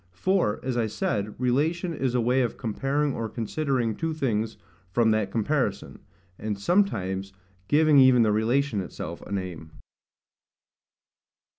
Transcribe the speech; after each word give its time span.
For, 0.13 0.59
as 0.63 0.77
I 0.77 0.87
said, 0.87 1.39
relation 1.39 1.93
is 1.93 2.15
a 2.15 2.21
way 2.21 2.41
of 2.41 2.57
comparing 2.57 3.13
or 3.13 3.29
considering 3.29 3.95
two 3.95 4.15
things 4.15 4.55
[*dropped 4.55 4.63
line] 4.63 4.87
from 4.93 5.11
that 5.11 5.29
comparison; 5.29 5.99
and 6.39 6.59
sometimes 6.59 7.33
giving 7.67 7.99
even 7.99 8.23
the 8.23 8.31
relation 8.31 8.81
itself 8.81 9.21
a 9.21 9.31
name. 9.31 9.73